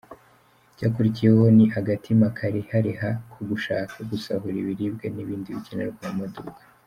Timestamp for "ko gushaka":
3.31-3.95